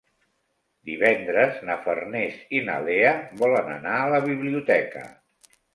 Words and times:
Divendres 0.89 1.59
na 1.69 1.75
Farners 1.85 2.41
i 2.61 2.65
na 2.71 2.81
Lea 2.89 3.15
volen 3.45 3.73
anar 3.79 3.97
a 4.03 4.13
la 4.17 4.27
biblioteca. 4.29 5.11